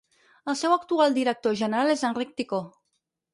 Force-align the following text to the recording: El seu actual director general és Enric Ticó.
El 0.53 0.55
seu 0.61 0.71
actual 0.75 1.13
director 1.17 1.59
general 1.61 1.93
és 1.95 2.05
Enric 2.11 2.33
Ticó. 2.43 2.63